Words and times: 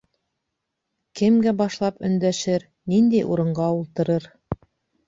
Кемгә 1.21 1.53
башлап 1.59 2.01
өндәшер, 2.09 2.67
ниндәй 2.95 3.25
урынға 3.37 3.71
ултырыр? 3.79 4.33